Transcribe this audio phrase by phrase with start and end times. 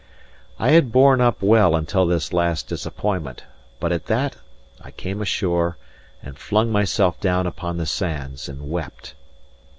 [0.57, 3.43] I had borne up well until this last disappointment;
[3.79, 4.35] but at that
[4.81, 5.77] I came ashore,
[6.23, 9.13] and flung myself down upon the sands and wept.